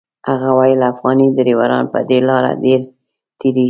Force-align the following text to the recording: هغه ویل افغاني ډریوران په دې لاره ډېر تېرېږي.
هغه 0.29 0.49
ویل 0.57 0.81
افغاني 0.91 1.27
ډریوران 1.35 1.83
په 1.93 1.99
دې 2.09 2.19
لاره 2.27 2.51
ډېر 2.63 2.79
تېرېږي. 3.39 3.59